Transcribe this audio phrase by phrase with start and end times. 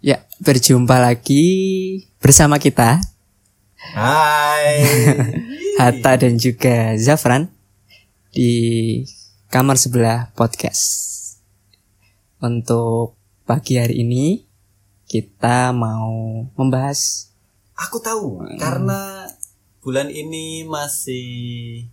[0.00, 1.44] Ya, berjumpa lagi
[2.24, 3.04] bersama kita
[3.76, 4.80] Hai.
[5.80, 7.52] Hatta dan juga Zafran
[8.32, 9.04] di
[9.52, 11.36] kamar sebelah podcast.
[12.40, 13.12] Untuk
[13.44, 14.40] pagi hari ini
[15.04, 17.28] kita mau membahas
[17.76, 19.28] Aku tahu karena
[19.84, 21.28] bulan ini masih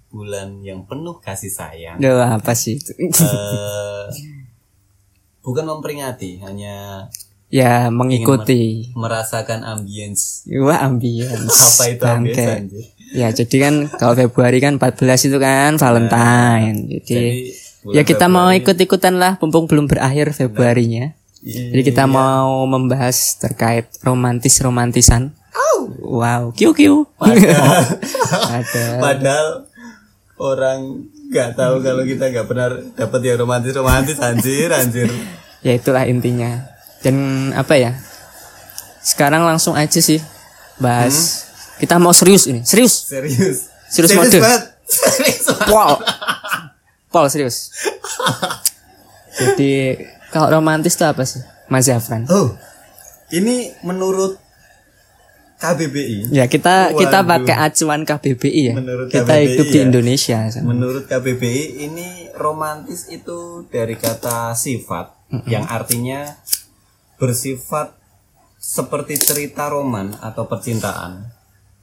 [0.08, 2.00] bulan yang penuh kasih sayang.
[2.00, 2.96] Duh, apa sih itu?
[2.96, 4.08] Eh,
[5.44, 7.08] bukan memperingati, hanya
[7.48, 8.91] ya mengikuti.
[8.93, 10.43] Merasakan ambience.
[10.47, 11.54] Wah ambience.
[11.75, 12.73] Apa itu ambience?
[13.15, 16.75] Ya jadi kan kalau Februari kan 14 itu kan Valentine.
[16.92, 21.15] Jadi, Jadi ya kita mau Februari- ikut-ikutan lah Mumpung belum berakhir Februarinya.
[21.39, 21.71] Iya.
[21.71, 25.32] Jadi kita mau membahas terkait romantis-romantisan.
[26.01, 27.06] Wow, kiu kiu.
[27.21, 29.48] Ada Padahal.
[30.37, 30.79] orang
[31.28, 35.09] nggak tahu kalau kita nggak pernah dapat yang romantis romantis anjir anjir.
[35.66, 37.16] Ya itulah intinya Dan
[37.52, 37.92] apa ya
[39.00, 40.17] Sekarang langsung aja sih
[40.78, 41.45] Bahas
[41.78, 43.70] Kita mau serius ini Serius Serius.
[43.88, 44.38] Serius mode.
[44.38, 44.64] banget.
[44.88, 45.68] Serius banget.
[45.68, 45.92] Pol
[47.08, 47.72] Pol serius
[49.31, 49.95] Jadi
[50.28, 52.56] Kalau romantis itu apa sih Mas Zafran Oh,
[53.30, 54.40] ini menurut
[55.58, 57.30] KBBI, Ya kita kita Waduh.
[57.34, 58.75] pakai acuan KBBI ya.
[58.78, 59.84] Menurut kita KBBI hidup di ya.
[59.84, 60.40] Indonesia.
[60.62, 65.18] menurut KBBI ini romantis itu dari kata sifat
[65.50, 66.30] yang artinya
[67.18, 67.98] bersifat
[68.58, 71.26] seperti cerita roman atau percintaan,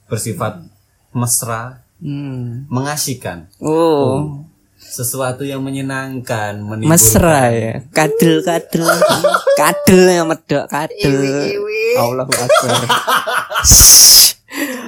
[0.07, 0.63] bersifat
[1.11, 2.67] mesra, Hmm.
[2.67, 4.43] mengasyikan, Oh,
[4.75, 7.73] sesuatu yang menyenangkan, menimbulkan mesra ya.
[7.95, 8.83] Kadel kadel.
[9.55, 11.15] kadel yang medok kadel.
[11.95, 12.83] Allahu akbar.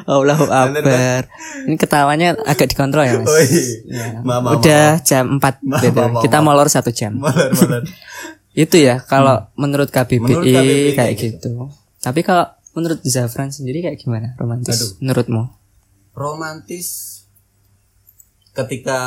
[0.08, 1.22] Allahu akbar.
[1.68, 3.28] Ini ketawanya agak dikontrol ya, Mas.
[3.28, 3.64] Oh, iya.
[3.88, 4.08] Ya.
[4.24, 6.20] Mama, Udah jam 4 Mama, mama.
[6.24, 7.20] Kita molor satu jam.
[7.20, 7.84] Malar, malar.
[8.58, 10.26] Itu ya kalau menurut KBBI, Hmm.
[10.26, 11.70] Menurut KBBI kayak kayak gitu.
[12.00, 14.92] Tapi kalau menurut Zafran sendiri kayak gimana romantis Aduh.
[15.00, 15.44] menurutmu?
[16.14, 16.88] romantis
[18.52, 19.00] ketika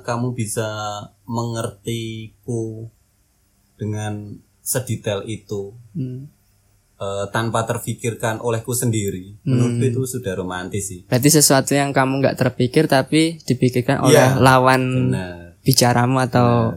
[0.00, 0.64] kamu bisa
[1.22, 2.88] mengertiku
[3.74, 6.32] dengan sedetail itu Hmm.
[6.96, 9.52] eh, tanpa terfikirkan olehku sendiri Hmm.
[9.52, 14.36] menurutku itu sudah romantis sih Berarti sesuatu yang kamu nggak terpikir tapi dipikirkan oleh Iya,
[14.38, 14.82] lawan
[15.12, 16.72] benar bicaramu atau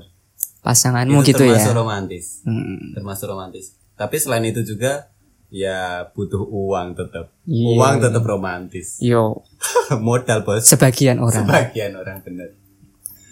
[0.69, 1.57] pasanganmu itu gitu ya.
[1.57, 2.94] termasuk romantis Hmm.
[2.94, 5.09] termasuk romantis tapi selain itu juga
[5.50, 7.74] ya butuh uang tetap Iya.
[7.74, 9.41] uang tetap romantis Yo,
[10.00, 11.41] modal bos sebagian orang.
[11.41, 12.50] sebagian orang benar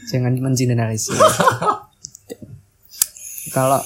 [0.08, 1.20] Jangan mengeneralisir.
[3.50, 3.84] Kalau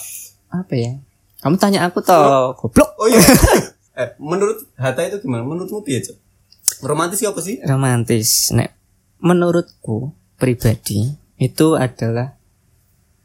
[0.48, 0.94] apa ya?
[1.40, 2.94] Kamu tanya aku toh, goblok.
[2.96, 3.18] oh iya
[4.00, 6.18] eh, menurut Hatta itu gimana menurutmu piye Cok?
[6.82, 8.54] romantis apa sih Romantis.
[8.54, 8.70] Nek
[9.18, 12.38] menurutku pribadi itu adalah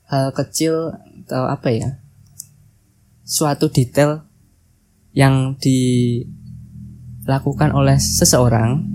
[0.06, 0.94] hal kecil
[1.26, 1.98] atau apa ya?
[3.26, 4.22] Suatu detail
[5.10, 6.54] yang dilakukan
[7.74, 8.86] oleh seseorang.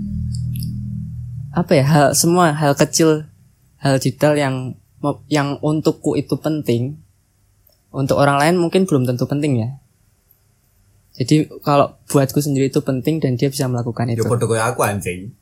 [1.52, 1.84] Apa ya?
[1.84, 3.28] Hal semua hal kecil
[3.80, 4.74] hal detail yang
[5.28, 6.98] yang untukku itu penting.
[7.92, 9.76] Untuk orang lain mungkin belum tentu penting ya.
[11.12, 14.24] Jadi kalau buatku sendiri itu penting dan dia bisa melakukan itu.
[14.24, 15.36] koyo aku anjing.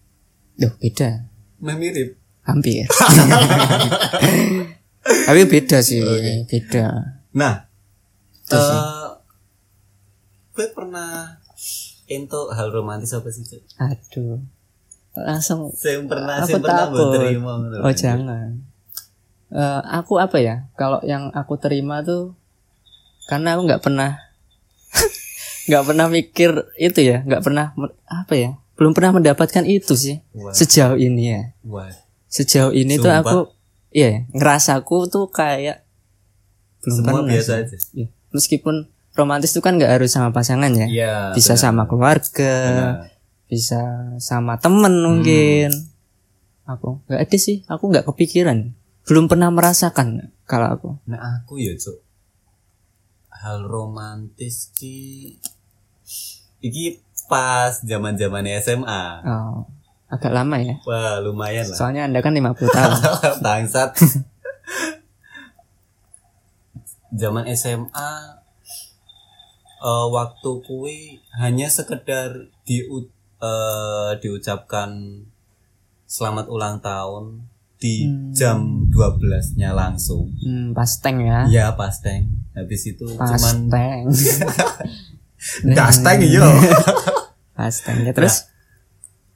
[0.59, 1.31] Duh, beda.
[1.63, 2.19] Meh mirip.
[2.41, 2.89] hampir
[5.11, 6.01] tapi beda sih
[6.45, 6.87] beda
[7.31, 7.55] Nah,
[8.45, 8.57] sih.
[8.57, 9.07] eh
[10.51, 11.39] gue pernah
[12.07, 13.63] ento hal romantis apa sih, Cuk?
[13.77, 14.43] aduh
[15.13, 16.97] langsung Saya pernah, Aku saya pernah takut.
[16.97, 18.51] mbok terima ngono lho, oh jangan
[19.49, 22.39] Eh, aku apa ya kalau yang aku terima tuh
[23.27, 24.11] karena aku nggak pernah
[25.67, 27.75] nggak pernah mikir itu ya nggak pernah
[28.07, 30.51] apa ya belum pernah mendapatkan itu sih Wah.
[30.51, 31.91] sejauh ini ya Wah.
[32.27, 33.21] sejauh ini tuh Sumpah.
[33.21, 33.39] aku
[33.91, 35.83] iya ngerasaku tuh kayak
[36.81, 37.61] belum Semua pernah biasa sih.
[37.61, 37.77] aja.
[37.95, 38.07] Iya.
[38.31, 38.75] meskipun
[39.13, 41.15] romantis itu kan nggak harus sama pasangan ya Iya.
[41.33, 41.61] bisa benar.
[41.61, 42.95] sama keluarga Benar.
[43.45, 43.81] bisa
[44.17, 45.71] sama temen mungkin
[46.65, 48.71] aku nggak ada sih aku nggak kepikiran
[49.03, 51.99] belum pernah merasakan kalau aku Nah, aku ya, Cuk.
[53.33, 55.35] Hal romantis ki
[56.61, 59.03] iki pas zaman-zaman SMA.
[59.25, 59.65] oh,
[60.11, 61.73] agak lama ya Wah, lumayan lah.
[61.73, 62.93] soalnya anda kan 50 tahun
[63.45, 63.91] Bangsat.
[67.11, 68.13] Zaman SMA
[69.81, 70.99] eh, waktu kui
[71.37, 74.91] hanya sekedar di eh, diucapkan
[76.05, 77.47] selamat ulang tahun
[77.77, 78.29] di Hmm.
[78.31, 78.59] jam
[78.89, 80.29] 12-nya langsung.
[80.37, 82.29] hmm, pas tank ya Iya, pas teng.
[82.53, 84.05] Habis itu pas cuman tank
[85.73, 86.45] gas teng iya.
[87.57, 88.50] pas tank ya terus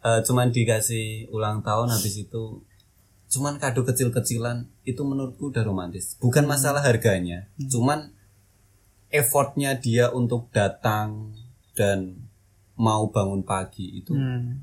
[0.04, 2.60] Eh, cuman dikasih ulang tahun habis itu
[3.26, 8.12] cuman kado kecil-kecilan itu menurutku udah romantis bukan masalah harganya cuman
[9.08, 11.32] effortnya dia untuk datang
[11.72, 12.20] dan
[12.74, 14.60] mau bangun pagi itu Hmm.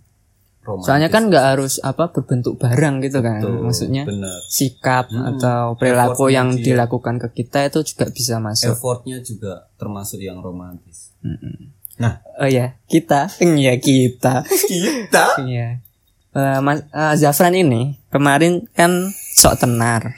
[0.62, 0.86] romantis.
[0.86, 3.42] Soalnya kan nggak harus apa berbentuk barang gitu kan.
[3.42, 4.40] Betul, Maksudnya bener.
[4.46, 5.26] sikap Hmm.
[5.34, 6.64] atau perilaku Effortnya yang dia.
[6.68, 8.70] dilakukan ke kita itu juga bisa masuk.
[8.70, 11.18] effortnya juga termasuk yang romantis.
[11.20, 11.81] Mm-mm.
[12.02, 13.30] Nah, Oh ya, kita.
[13.40, 14.42] Iya, kita.
[14.44, 15.86] kita Iya.
[16.32, 18.90] Eh, Mas eh, Zafran ini kemarin kan
[19.32, 20.18] sok tenar.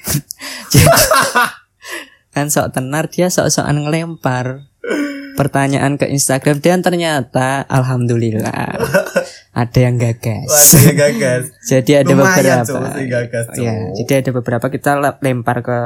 [2.33, 4.65] kan sok tenar dia sok-sokan ngelempar
[5.33, 8.77] pertanyaan ke Instagram dan ternyata alhamdulillah
[9.51, 10.45] ada yang gagas.
[10.45, 11.43] Wah, dia gagas.
[11.63, 12.89] Jadi ada Lumayan, beberapa.
[12.91, 13.61] Si gagas, Cuk.
[13.61, 15.77] Ya, jadi ada beberapa kita le- lempar ke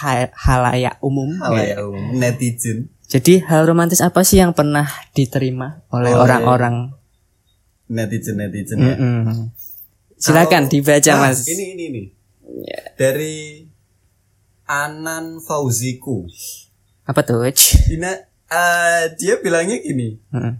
[0.00, 1.38] ha- halayak umum.
[1.40, 1.82] Halayak Ya.
[1.82, 2.90] umum, netizen.
[3.10, 6.94] Jadi hal romantis apa sih yang pernah diterima oleh orang-orang?
[7.90, 8.94] Netizen netizen ya.
[8.94, 9.50] Mm-mm.
[10.14, 11.42] Silakan Kalau- dibaca Ah, Mas.
[11.44, 12.06] Ini ini nih.
[12.94, 13.66] Dari
[14.64, 16.22] Anan Fauziku.
[17.02, 17.42] Apa tuh?
[17.90, 18.14] Ina,
[18.46, 20.54] eh, dia bilangnya gini, Mm-mm.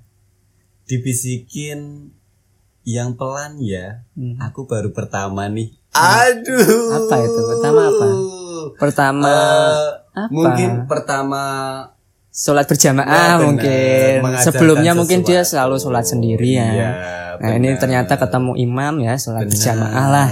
[0.85, 2.11] dibisikin
[2.83, 4.03] yang pelan ya.
[4.13, 4.35] Hmm.
[4.43, 5.71] Aku baru pertama nih.
[5.93, 6.99] Aduh.
[6.99, 7.41] Apa itu?
[7.47, 8.07] Pertama apa?
[8.75, 10.33] Pertama Eh, apa?
[10.33, 11.43] mungkin pertama
[12.31, 13.43] sholat Ya, berjamaah benar.
[13.43, 14.15] mungkin.
[14.23, 16.69] Mengajarkan Sebelumnya mungkin dia selalu sholat sendiri ya.
[16.69, 16.91] Iya,
[17.37, 17.81] nah ini benar.
[17.81, 19.51] ternyata ketemu imam ya sholat Benar.
[19.51, 20.29] berjamaah lah.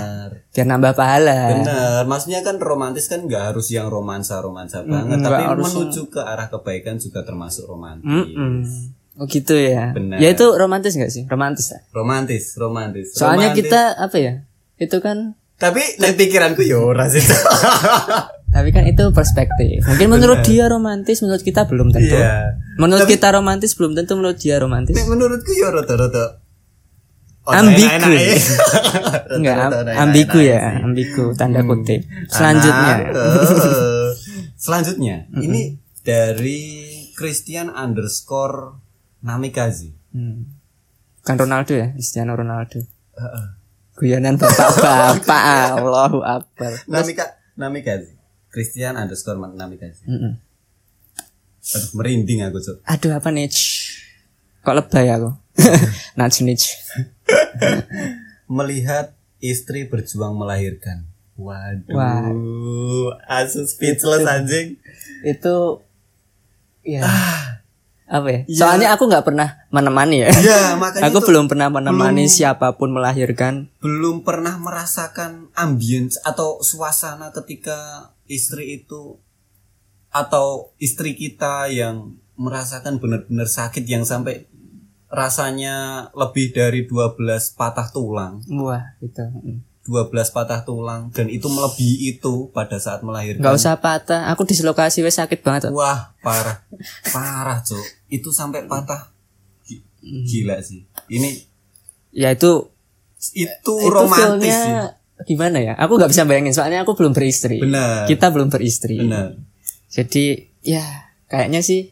[0.48, 1.38] Biar nambah pahala.
[1.54, 6.02] Bener, maksudnya kan romantis kan nggak harus yang romansa romansa banget, nggak tapi harus menuju
[6.08, 8.06] ke arah kebaikan juga termasuk romantis.
[8.06, 8.54] Mm-mm.
[9.18, 9.90] Oh gitu ya.
[9.92, 10.18] Benar.
[10.18, 11.26] Ya itu romantis gak sih?
[11.26, 11.82] Romantis lah.
[11.90, 13.10] Romantis, romantis.
[13.12, 13.66] Soalnya Romantis.
[13.66, 14.34] kita apa ya?
[14.76, 17.18] Itu kan Tapi nek pikiranku ya ora sih.
[18.48, 19.84] tapi kan itu perspektif.
[19.84, 22.16] Mungkin menurut dia romantis, menurut kita belum tentu.
[22.16, 22.56] Iya.
[22.80, 24.96] Menurut kita romantis belum tentu menurut dia romantis.
[24.96, 26.40] Menurutku ya rada-rada
[27.48, 27.88] Ambigu.
[29.40, 32.04] Enggak, ambigu ya, ambigu tanda kutip.
[32.28, 33.08] Selanjutnya.
[34.64, 36.60] Selanjutnya, ini dari
[37.16, 38.76] Christian underscore
[39.24, 39.96] Namikaze.
[40.12, 40.44] Hmm.
[41.24, 42.84] Bukan Ronaldo ya, Cristiano Ronaldo.
[43.96, 45.42] Guyonan bapak-bapak,
[45.80, 46.84] Allahu Akbar.
[46.84, 48.17] Namika Namikaze.
[48.48, 50.04] Christian underscore Namikaze.
[50.08, 50.40] Mm-mm.
[51.68, 52.76] Aduh, merinding aku, Cuk.
[52.88, 53.52] Aduh apa nih?
[54.64, 55.36] Kok lebay aku?
[56.18, 56.80] Najnich.
[58.58, 59.12] Melihat
[59.44, 61.04] istri berjuang melahirkan.
[61.36, 61.94] Waduh.
[61.94, 62.32] Wah.
[63.28, 64.80] Asu speechless anjing.
[65.22, 65.84] Itu
[66.82, 67.04] ya
[68.08, 68.40] apa ya?
[68.48, 68.56] Ya.
[68.64, 70.32] Soalnya aku nggak pernah menemani ya.
[70.40, 73.68] Ya, makanya Aku belum pernah menemani siapa pun melahirkan.
[73.84, 79.20] belum pernah merasakan ambience atau suasana ketika istri itu
[80.08, 84.48] atau istri kita yang merasakan benar-benar sakit yang sampai
[85.08, 87.16] rasanya lebih dari 12
[87.56, 89.24] patah tulang, Wah, itu.
[89.88, 90.12] Mm.
[90.12, 93.40] 12 patah tulang dan itu melebihi itu pada saat melahirkan.
[93.40, 94.28] Nggak usah patah.
[94.28, 95.72] Aku dislokasi wes sakit banget.
[95.72, 96.60] Wah, parah.
[97.08, 97.80] Parah, Cuk.
[98.06, 99.08] Itu sampai patah.
[99.64, 100.84] Gi- Gila sih.
[101.08, 101.48] Ini
[102.12, 102.68] Ya itu
[103.34, 104.54] itu, itu romantis
[105.24, 105.74] gimana ya?
[105.74, 107.58] Aku nggak bisa bayangin soalnya aku belum beristri.
[107.58, 108.04] Benar.
[108.06, 109.00] Kita belum beristri.
[109.00, 109.34] Benar.
[109.88, 110.84] Jadi ya
[111.26, 111.90] kayaknya sih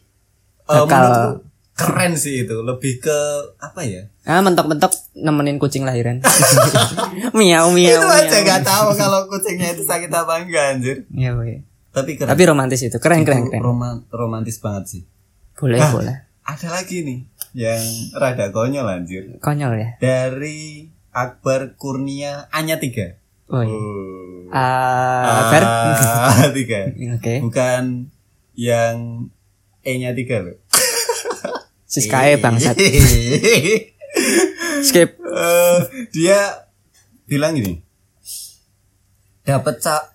[0.67, 1.46] Eh, bakal menurutku
[1.77, 3.17] keren sih itu lebih ke
[3.55, 6.19] apa ya ah mentok-mentok nemenin kucing lahiran.
[7.37, 7.93] miau miau.
[7.93, 11.61] itu aja nggak tahu kalau kucingnya itu sakit apa enggak anjir Ya, weh.
[11.89, 12.97] tapi keren Tapi romantis itu.
[12.97, 13.61] Keren Itu keren keren.
[13.61, 15.01] roman- romantis banget sih
[15.53, 15.89] Boleh Ah.
[15.89, 16.15] boleh.
[16.43, 17.19] ada lagi nih
[17.53, 17.81] yang
[18.13, 19.89] rada konyol anjir Konyol ya.
[19.97, 23.17] dari Akbar Kurnia Anya tiga
[23.47, 23.71] Oh iya.
[23.71, 25.45] Oh.
[25.47, 25.63] Fer?
[25.63, 27.39] Ah, tiga Oke.
[27.39, 28.11] bukan
[28.53, 29.27] yang
[29.81, 30.59] E nya tiga loh
[31.87, 32.75] Siskae bangsat.
[34.87, 35.09] Skip.
[35.17, 35.79] Eh,
[36.11, 36.67] dia
[37.23, 37.79] bilang gini
[39.43, 40.11] dapat ca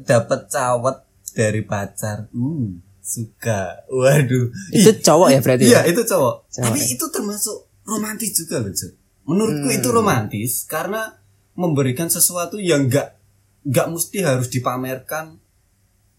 [0.00, 0.96] dapat cawet
[1.32, 2.68] dari pacar uh
[3.02, 5.90] suka waduh Itu cowok ya berarti iya ya?
[5.90, 6.86] itu cowok Cowok, tapi ya.
[6.94, 8.92] itu termasuk romantis juga loh Cuk.
[9.26, 9.76] menurutku Hmm.
[9.76, 11.18] itu romantis karena
[11.52, 13.18] memberikan sesuatu yang enggak
[13.64, 15.36] nggak mesti harus dipamerkan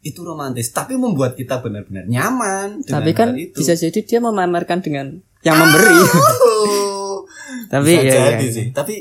[0.04, 3.56] itu romantis tapi membuat kita benar-benar nyaman Tapi kan hal itu.
[3.56, 5.96] bisa jadi dia memamerkan dengan yang memberi.
[5.96, 7.24] Oh,
[7.72, 8.52] Tapi bisa ya, ya, jadi ya.
[8.52, 8.96] sih tapi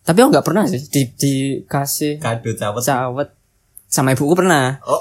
[0.00, 3.28] Tapi aku nggak pernah sih di dikasih kado cawet cawet
[3.86, 4.78] sama ibuku pernah.
[4.82, 4.98] Oh.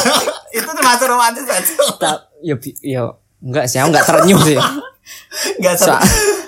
[0.56, 1.62] itu termasuk romantis kan?
[1.98, 2.16] Tak,
[2.56, 4.58] bi- yo, enggak sih, aku enggak terenyuh sih.
[5.58, 5.92] Enggak So,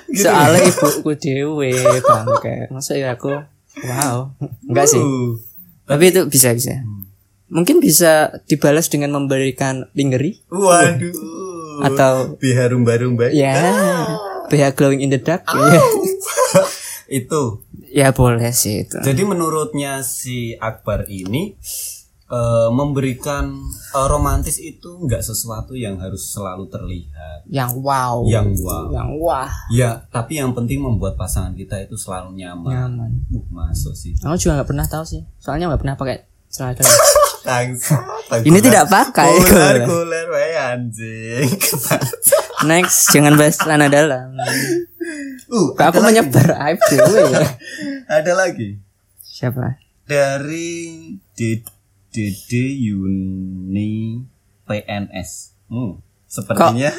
[0.08, 0.24] gitu.
[0.24, 2.70] soalnya ibuku dewe bangke.
[2.70, 3.34] Masa ya aku,
[3.84, 4.30] wow,
[4.64, 5.02] enggak sih.
[5.02, 5.36] Uh,
[5.84, 6.80] Tapi itu bisa bisa.
[7.48, 11.80] Mungkin bisa dibalas dengan memberikan lingerie Waduh.
[11.84, 13.32] atau biharum barum baik.
[13.32, 13.56] ya
[14.48, 15.44] BH glowing in the dark.
[15.44, 15.80] Ya.
[17.08, 17.64] Itu.
[17.88, 19.00] ya boleh sih itu.
[19.00, 21.56] Jadi menurutnya si Akbar ini
[22.28, 23.48] eh, memberikan
[23.90, 28.28] eh, romantis itu nggak sesuatu yang harus selalu terlihat Yang wow.
[28.28, 29.48] yang wow Yang wah.
[29.72, 33.10] ya tapi yang penting membuat pasangan kita itu selalu nyaman Nyaman.
[33.32, 35.24] uh masuk sih Aku juga nggak pernah tahu sih.
[35.40, 36.16] Soalnya nggak pernah pakai
[36.48, 37.96] Tangsa,
[38.48, 39.30] Ini tidak pakai.
[39.38, 41.48] kuler kuler wae anjing
[42.68, 44.34] Next, jangan bahas celana dalam.
[45.46, 46.06] uh Kok aku lagi.
[46.18, 47.46] menyebar aib dewe ya.
[48.18, 48.76] ada lagi
[49.22, 49.78] Siapa?
[50.02, 51.62] dari D
[52.08, 54.24] Dede Yuni
[54.64, 55.30] PNS.
[55.68, 56.90] Hmm, sepertinya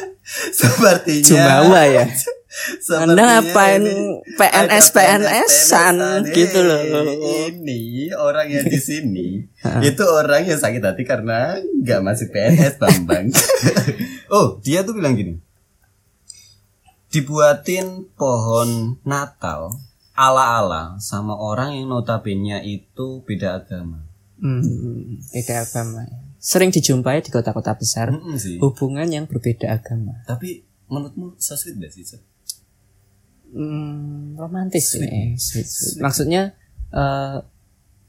[0.54, 2.06] sepertinya Jumawa ya.
[2.50, 3.84] Sepertinya Anda ngapain
[4.34, 6.34] PNS PNS-an PNS-an.
[6.34, 6.82] gitu loh.
[7.46, 9.28] Ini orang yang di sini
[9.90, 13.30] itu orang yang sakit hati karena nggak masuk PNS Bambang.
[14.36, 15.38] oh, dia tuh bilang gini.
[17.14, 19.74] Dibuatin pohon Natal
[20.20, 24.04] ala-ala sama orang yang notabene itu beda agama.
[24.42, 26.04] Hmm, beda agama.
[26.40, 28.60] Sering dijumpai di kota-kota besar sih.
[28.60, 30.20] hubungan yang berbeda agama.
[30.28, 32.04] Tapi menurutmu so sweet gak sih?
[32.04, 32.20] Sir?
[33.50, 35.34] Hmm, romantis nih.
[35.36, 35.98] Sweet, sweet.
[36.00, 36.54] Maksudnya
[36.90, 37.38] eh,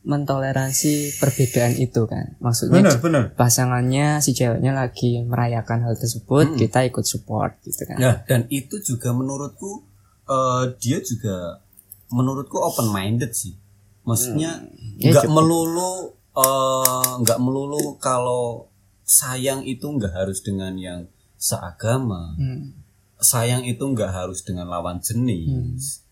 [0.01, 2.37] mentoleransi perbedaan itu kan.
[2.41, 3.25] Maksudnya benar.
[3.37, 8.01] pasangannya si ceweknya lagi merayakan hal tersebut, kita ikut support gitu kan.
[8.01, 9.85] Ya, dan itu juga menurutku
[10.25, 11.61] eh, dia juga
[12.09, 13.55] menurutku open minded sih.
[14.03, 14.65] Maksudnya
[14.97, 15.37] Ya, nggak cukup.
[15.37, 15.93] melulu
[16.33, 18.69] eh, nggak melulu kalau
[19.05, 21.01] sayang itu nggak harus dengan yang
[21.37, 22.37] seagama.
[22.37, 22.80] Hmm.
[23.21, 26.05] Sayang itu nggak harus dengan lawan jenis.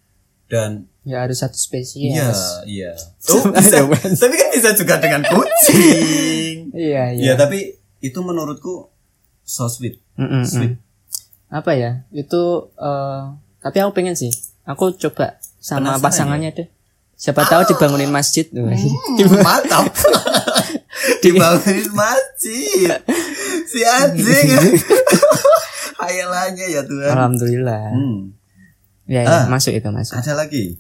[0.49, 2.13] Dan Ya harus satu spesies.
[2.13, 2.29] iya,
[2.69, 2.93] iya.
[3.33, 3.81] Oh, bisa.
[4.17, 6.69] tapi kan bisa juga dengan kucing.
[6.79, 7.33] Iya, iya.
[7.33, 8.93] Ya, tapi itu menurutku
[9.41, 10.05] so sweet.
[10.21, 10.77] Sweet.
[10.77, 11.49] mm.
[11.49, 12.05] Apa ya?
[12.13, 13.23] Itu eh,
[13.65, 14.29] tapi aku pengen sih.
[14.69, 16.69] Aku coba sama Penasaran pasangannya deh.
[17.19, 18.47] Siapa tahu dibangunin masjid.
[18.53, 18.69] Hmm,
[19.49, 19.91] mantap.
[21.25, 22.95] Dibangunin masjid.
[23.67, 24.77] Si anjing.
[25.99, 27.11] Hayalannya ya Tuhan.
[27.11, 27.83] Alhamdulillah.
[27.91, 28.19] Hmm.
[29.05, 30.15] Ya, ya, masuk itu masuk.
[30.15, 30.79] Ada lagi.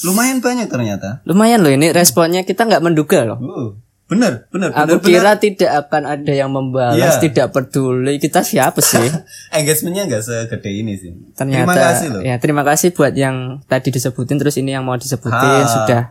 [0.00, 1.20] Lumayan banyak ternyata.
[1.22, 3.36] Lumayan loh ini responnya kita nggak menduga loh.
[3.36, 3.68] Uh,
[4.08, 7.20] bener, bener, Aku bener, kira tidak akan ada yang membalas, Iya.
[7.20, 8.16] tidak peduli.
[8.16, 9.04] Kita siapa sih?
[9.52, 11.12] Engagementnya nggak segede ini sih.
[11.30, 12.20] Ternyata Terima kasih loh.
[12.24, 15.68] ya terima kasih buat yang tadi disebutin terus ini yang mau disebutin Ah.
[15.68, 16.02] sudah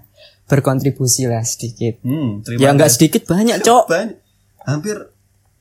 [0.46, 1.98] berkontribusi lah sedikit.
[2.01, 3.89] Hmm, Ya nggak sedikit banyak, Cok.
[3.89, 4.17] Banyak.
[4.63, 4.96] Hampir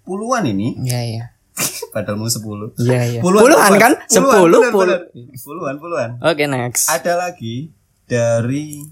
[0.05, 0.77] puluhan ini.
[0.85, 1.25] Iya, iya.
[1.95, 2.71] Padahal mau sepuluh.
[2.77, 3.21] Iya, iya.
[3.21, 3.93] Puluhan, Puluhan kan?
[3.97, 4.87] Puluhan, Sepuluh, bener, puluh.
[4.87, 5.35] bener.
[5.41, 6.11] Puluhan, puluhan.
[6.23, 6.87] Oke, next.
[6.89, 7.73] Ada lagi
[8.07, 8.83] dari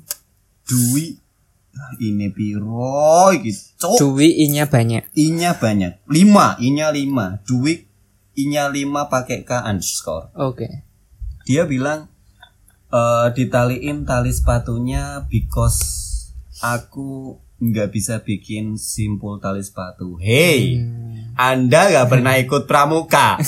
[0.66, 1.26] Dwi
[1.76, 4.00] Ah, ini piro gitu.
[4.00, 5.12] Dwi I-nya banyak.
[5.12, 6.08] Inya banyak.
[6.08, 7.36] Lima, inya lima.
[7.44, 7.84] Dwi
[8.40, 10.32] inya lima pakai K underscore.
[10.40, 10.88] Oke.
[11.44, 12.08] Dia bilang
[12.88, 15.84] eh ditaliin tali sepatunya because
[16.64, 20.16] aku nggak bisa bikin simpul tali sepatu.
[20.16, 21.32] Hey, Hmm.
[21.34, 23.36] Anda nggak pernah ikut pramuka.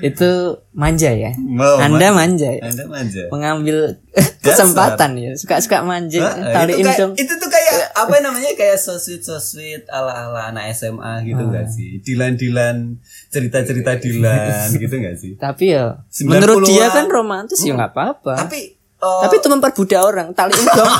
[0.00, 1.30] Itu manja ya.
[1.36, 2.50] Mau, Anda man- manja.
[2.50, 2.62] ya?
[2.64, 3.22] Anda manja.
[3.28, 4.02] Mengambil
[4.42, 5.30] kesempatan ya.
[5.32, 6.22] Suka-suka manja.
[6.24, 10.10] Ah, Taliin itu, kayak, itu tuh kayak apa namanya kayak so sweet so sweet ala
[10.10, 11.50] ala anak SMA gitu Ah.
[11.52, 16.26] gak sih Dilan Dilan cerita cerita Dilan gitu gak sih Tapi ya 90-an.
[16.26, 18.34] menurut dia kan romantis ya nggak apa-apa.
[18.40, 20.28] tapi eh, Tapi itu memperbudak orang.
[20.32, 20.94] Taliin dong.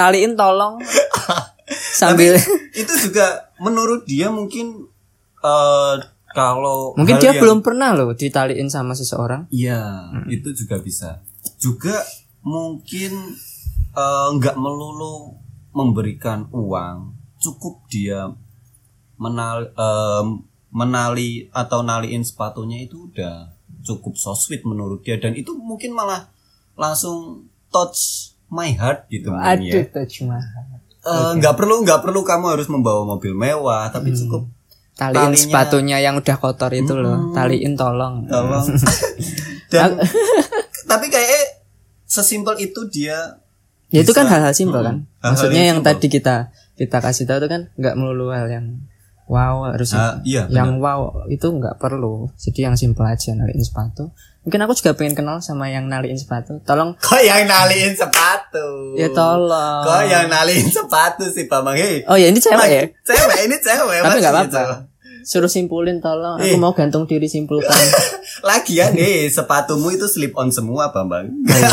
[0.00, 0.80] Taliin tolong.
[2.00, 2.40] Sambil
[2.72, 4.88] itu juga menurut dia mungkin
[5.38, 5.94] eh
[6.30, 9.44] kalau mungkin dia yang- belum pernah loh ditaliin sama seseorang.
[9.50, 11.20] Iya, itu juga bisa.
[11.58, 12.00] Juga
[12.40, 13.36] mungkin
[13.92, 15.36] eh, nggak melulu
[15.70, 18.26] memberikan uang, cukup dia
[19.14, 20.26] menal em,
[20.70, 26.30] menali atau naliin sepatunya itu udah cukup so sweet menurut dia dan itu mungkin malah
[26.74, 29.72] langsung touch my heart gitu mungkin ya.
[29.72, 30.64] Aduh, Taj Mahal.
[31.00, 34.44] Eh, nggak perlu nggak perlu kamu harus membawa mobil mewah, tapi cukup
[34.92, 37.32] Taliin Talinya- sepatunya yang udah kotor itu loh.
[37.32, 38.26] Taliin tolong.
[38.26, 38.66] tolong
[39.72, 39.96] dan
[40.90, 41.64] tapi kayak
[42.04, 43.38] sesimpel itu dia
[43.88, 44.96] Ya itu kan hal-hal simpel kan.
[45.00, 45.18] Mm-mm.
[45.18, 45.94] Hal-hal Maksudnya yang simpel.
[45.94, 46.36] tadi kita
[46.76, 48.66] kita kasih tahu itu kan nggak melulu hal yang
[49.26, 52.30] wow harus Ah, iya, yang wow itu nggak perlu.
[52.36, 54.10] Jadi yang simpel aja naliin sepatu.
[54.40, 56.64] Mungkin aku juga pengen kenal sama yang naliin sepatu.
[56.64, 59.84] Tolong kok yang naliin sepatu ya tolong.
[59.84, 62.84] kok yang naliin sepatu sih Bambang Oh ya ini cewek ya.
[63.02, 64.56] cewek ini cewek Tapi nggak gitu.
[64.56, 64.88] apa-apa.
[65.20, 66.40] Suruh simpulin tolong.
[66.40, 66.50] Eh.
[66.50, 67.68] Aku mau gantung diri simpulkan.
[68.48, 71.68] lagian nih sepatumu itu slip on semua Bambang Oh, iya.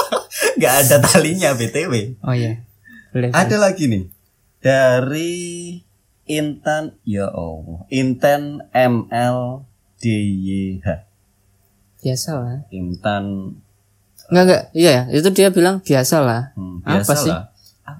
[0.60, 2.60] nggak ada talinya btw Oh iya.
[3.08, 3.32] Boleh.
[3.32, 4.04] ada lagi nih
[4.60, 5.32] dari
[6.24, 9.64] Intan ya Allah Intan ML
[9.98, 10.86] DYH
[12.02, 12.58] Biasa lah.
[12.68, 13.54] Intan
[14.26, 14.62] Enggak enggak.
[14.72, 15.02] Iya ya.
[15.12, 16.42] Itu dia bilang biasa lah.
[16.52, 17.30] hmm, Apa biasa sih?
[17.30, 17.44] lah.
[17.82, 17.96] Ah,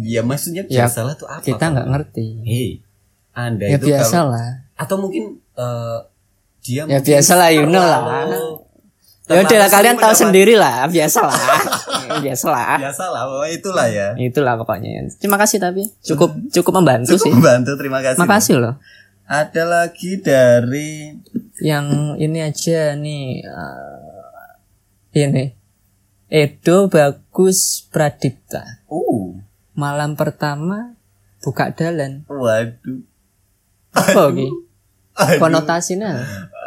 [0.00, 2.68] ya maksudnya Ya, biasalah tuh apa kita nggak ngerti hei
[3.30, 5.22] anda ya itu biasa kalau- lah atau mungkin
[5.54, 5.98] eh,
[6.60, 8.00] dia Ya, mungkin biasa lah, you know lah.
[9.26, 11.38] ya udah lah kalian tahu sendiri lah biasa lah
[12.18, 17.14] biasa lah biasa lah pokoknya itulah ya itulah pokoknya terima kasih tapi cukup cukup membantu
[17.14, 18.74] cukup sih membantu terima kasih makasih loh
[19.30, 21.14] ada lagi dari
[21.62, 24.50] yang ini aja nih eh,
[25.14, 25.44] ini.
[26.26, 28.82] Edo Bagus Pradipta.
[28.86, 29.34] Uh.
[29.74, 30.94] Malam pertama
[31.42, 32.26] buka dalan.
[32.26, 33.02] Waduh.
[33.90, 34.46] Apa ki
[35.38, 36.14] konotasinya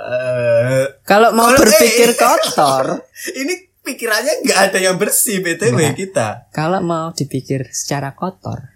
[0.04, 2.20] Eh, kalau mau Kalau- berpikir eh.
[2.20, 3.08] kotor.
[3.40, 5.96] Ini pikirannya nggak ada yang bersih btw Nggak.
[5.96, 6.28] kita.
[6.52, 8.72] kalau mau dipikir secara kotor.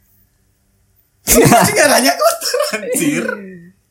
[1.27, 3.25] Pikirannya kotor anjir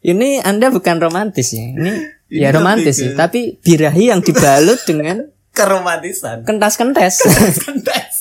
[0.06, 1.66] ini anda bukan romantis ya?
[1.66, 1.92] Ini,
[2.30, 6.46] Ini ya romantis sih tapi birahi yang dibalut dengan keromantisan.
[6.46, 7.26] kentas-kentes
[7.66, 8.14] kentas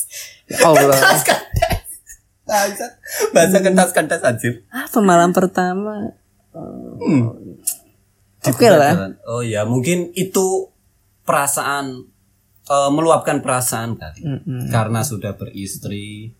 [0.48, 0.94] ya Allah.
[0.94, 1.84] Kentas kentas
[2.46, 2.92] Bangsat.
[3.34, 4.62] bahasa kentas kentas anjir.
[4.70, 6.14] Apa malam pertama?
[6.54, 7.34] Hmm.
[8.42, 9.18] oke lah.
[9.28, 10.70] oh ya mungkin itu
[11.22, 12.06] perasaan
[12.64, 14.22] eh, meluapkan perasaan kali.
[14.22, 14.70] Mm-mm.
[14.70, 16.32] karena sudah beristri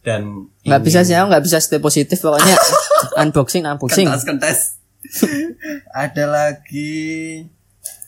[0.00, 2.56] dan nggak bisa sih nggak bisa stay positif pokoknya.
[3.22, 4.08] Unboxing unboxing.
[4.08, 4.58] Kentas kentas
[6.04, 6.92] ada lagi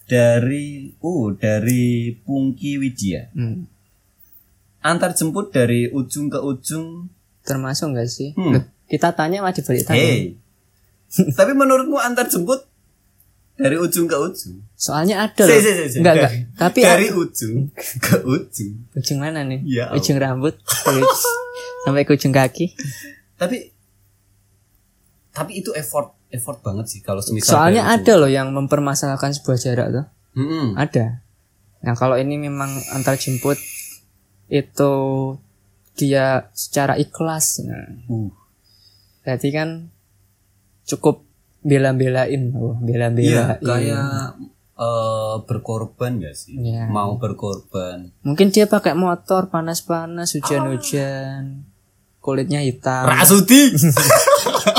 [0.06, 3.32] dari uh dari Pungki Widya.
[3.32, 3.64] Hmm.
[4.82, 7.06] antar jemput dari ujung ke ujung.
[7.46, 8.34] Termasuk nggak sih?
[8.34, 8.58] Hmm.
[8.58, 10.34] Loh, kita tanya mah dibalik tanya hey.
[11.38, 12.66] Tapi menurutmu antar jemput
[13.54, 14.58] dari ujung ke ujung?
[14.74, 15.54] Soalnya ada loh.
[15.54, 15.98] si, si, si.
[16.02, 16.32] nggak nggak.
[16.34, 18.74] Dari- tapi dari ujung ke ujung.
[18.98, 19.60] Ujung mana nih?
[19.64, 20.58] Ya ujung rambut
[21.86, 22.74] sampai ke ujung kaki.
[23.38, 23.71] Tapi
[25.32, 29.88] tapi itu effort effort banget sih kalau semisal soalnya ada loh yang mempermasalahkan sebuah jarak
[29.92, 30.04] tuh
[30.36, 30.44] ujung.
[30.44, 30.66] Mm-mm.
[30.76, 31.24] ada
[31.82, 33.58] nah kalau ini memang antar jemput
[34.52, 34.92] itu
[35.96, 38.28] dia secara ikhlas nah, Uh,
[39.24, 39.88] berarti kan
[40.84, 41.24] cukup
[41.62, 44.34] bela-belain oh, Iya, bela-belain kayak
[44.74, 46.58] eh, berkorban gak sih?
[46.58, 46.90] Iya.
[46.90, 48.10] Mau berkorban.
[48.26, 51.62] mungkin dia pakai motor panas-panas hujan-hujan
[52.18, 53.70] kulitnya hitam Rasudi.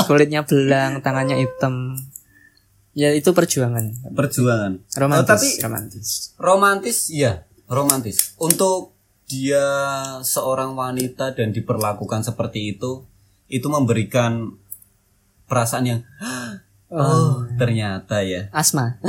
[0.04, 1.96] kulitnya belang tangannya hitam
[2.92, 4.72] ya itu perjuangan Perjuangan.
[4.94, 7.32] romantis Oh, tapi- romantis Romantis, iya,
[7.66, 8.16] romantis.
[8.36, 9.66] Untuk dia
[10.20, 13.02] seorang wanita dan diperlakukan seperti itu,
[13.46, 14.54] itu memberikan
[15.44, 16.00] perasaan yang
[16.90, 18.46] oh, ternyata ya.
[18.50, 19.00] asma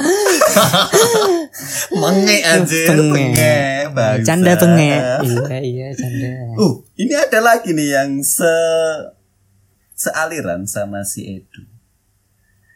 [1.93, 3.55] Menge anjir, benge,
[3.91, 4.25] bangsa.
[4.25, 4.91] canda penge
[5.23, 8.47] iya iya canda Uh, ini ada lagi nih yang se
[9.95, 11.63] sealiran sama si Edu.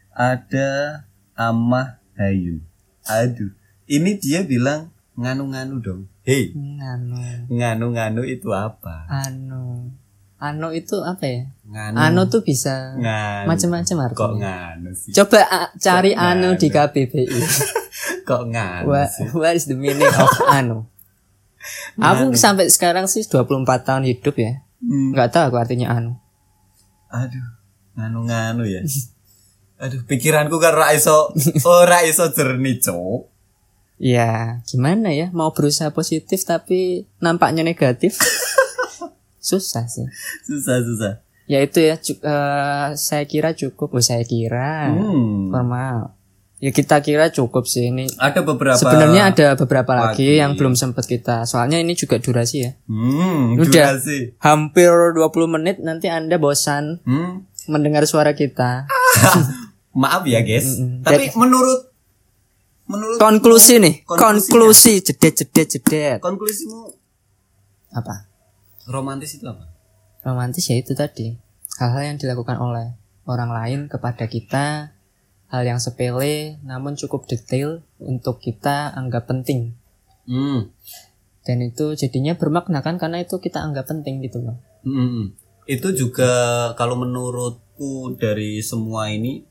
[0.10, 1.04] Ada
[1.36, 2.64] Amah Hayun.
[3.06, 3.52] Aduh,
[3.86, 6.02] ini dia bilang nganu-nganu dong.
[6.24, 7.16] Hei, anu
[7.50, 9.04] nganu-nganu itu apa?
[9.10, 9.90] anu
[10.40, 11.96] anu itu apa ya Nganu.
[12.00, 13.50] anu tuh bisa nganu.
[13.50, 15.12] macam-macam Kok artinya nganu sih?
[15.12, 15.42] coba
[15.76, 16.86] cari Kok anu di nganu?
[16.88, 17.40] KBBI
[18.30, 19.28] Kok nganu what, sih?
[19.36, 20.88] what is the meaning of anu
[21.98, 26.16] aku sampai sekarang sih 24 tahun hidup ya Hmm, nggak tahu aku artinya anu
[27.10, 27.48] Aduh,
[27.98, 28.82] nganu-nganu ya.
[29.84, 31.32] Aduh, pikiranku kan ora iso
[31.63, 33.32] ora iso jernih, Cok.
[34.00, 38.15] ya gimana ya mau berusaha positif tapi nampaknya negatif
[39.43, 40.08] susah sih
[40.43, 41.13] Susah, susah.
[41.48, 45.52] ya itu ya eh, saya kira cukup oh, saya kira Hmm.
[45.52, 46.15] normal
[46.60, 50.38] ya kita kira cukup sih ini Ada beberapa sebenarnya ada beberapa lagi, lagi.
[50.38, 53.95] yang belum sempat kita soalnya ini juga durasi ya Hmm, Udah.
[53.95, 54.36] durasi.
[54.38, 57.48] hampir 20 menit nanti anda bosan Hmm.
[57.65, 58.84] mendengar suara kita
[59.91, 60.78] Maaf ya, guys.
[60.78, 61.02] Mm-mm.
[61.02, 61.89] Tapi menurut
[62.86, 66.89] menurut konklusi nih konklusi jedet jedet jedet konklusimu
[67.91, 68.26] apa
[68.86, 69.65] romantis itu apa?
[70.19, 71.38] romantis ya itu tadi
[71.78, 74.89] hal-hal yang dilakukan oleh orang lain kepada kita
[75.50, 79.76] hal yang sepele namun cukup detail untuk kita anggap penting
[80.30, 80.70] Hmm.
[81.42, 85.36] dan itu jadinya bermakna kan karena itu kita anggap penting gitu loh Hmm.
[85.70, 86.32] Itu juga
[86.74, 89.46] kalau menurutku dari semua ini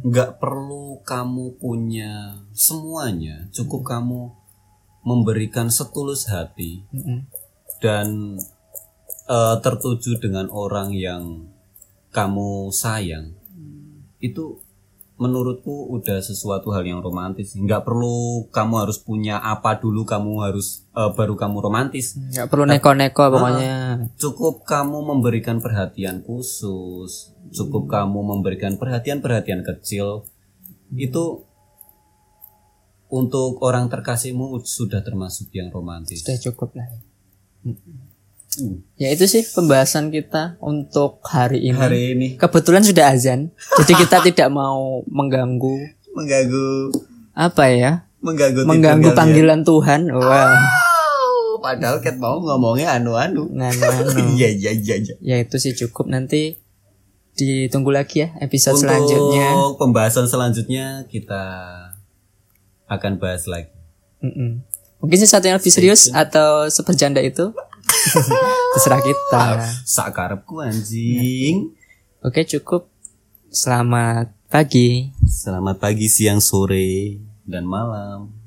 [0.00, 4.32] nggak perlu kamu punya semuanya, cukup kamu
[5.04, 7.28] memberikan setulus hati Mm-mm.
[7.84, 8.38] dan
[9.28, 11.52] eh, tertuju dengan orang yang
[12.16, 13.36] kamu sayang.
[14.22, 14.61] Itu
[15.22, 17.54] menurutku udah sesuatu hal yang romantis.
[17.54, 22.18] Nggak perlu kamu harus punya apa dulu kamu harus eh, baru kamu romantis.
[22.18, 23.74] nggak perlu neko-neko pokoknya
[24.18, 30.26] Cukup kamu memberikan perhatian khusus, cukup kamu memberikan perhatian-perhatian kecil.
[30.92, 31.46] Itu
[33.06, 36.26] untuk orang terkasihmu sudah termasuk yang romantis.
[36.26, 36.88] sudah cukup lah
[38.52, 41.78] Uh, Ya itu sih pembahasan kita untuk hari ini.
[41.78, 43.48] hari ini Kebetulan sudah azan,
[43.80, 46.92] jadi kita tidak mau mengganggu mengganggu
[47.32, 47.92] apa ya?
[48.20, 50.12] mengganggu Mengganggu panggilan Tuhan.
[50.12, 50.52] Wah.
[50.52, 53.48] Oh, padahal ket mau ngomongnya anu-anu.
[53.50, 53.72] Nah.
[54.36, 54.96] Iya iya iya.
[55.00, 55.14] iya.
[55.20, 56.60] ya itu sih cukup nanti
[57.32, 59.48] ditunggu lagi ya episode Untuk selanjutnya.
[59.80, 61.42] pembahasan selanjutnya kita
[62.86, 63.72] akan bahas lagi.
[64.20, 64.60] Mm-mm.
[65.00, 67.50] Mungkin sesuatu yang lebih serius atau sebercanda itu
[68.76, 69.44] terserah kita.
[69.86, 71.72] Sakarepku anjing.
[72.22, 72.88] Oke cukup.
[73.52, 75.12] Selamat pagi.
[75.28, 78.41] Selamat pagi, siang, sore, dan malam.